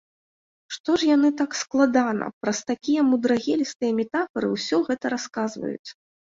[0.77, 5.89] Што ж гэта яны так складана, праз такія мудрагелістыя метафары ўсё гэта расказваюць?